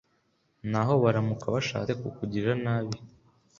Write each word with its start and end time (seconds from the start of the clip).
n'aho 0.71 0.93
baramuka 1.03 1.45
bashatse 1.55 1.91
kukugirira 2.01 2.53
nabi 2.63 2.95